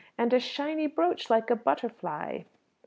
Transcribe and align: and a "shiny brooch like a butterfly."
and 0.17 0.33
a 0.33 0.39
"shiny 0.39 0.87
brooch 0.87 1.29
like 1.29 1.51
a 1.51 1.55
butterfly." 1.55 2.41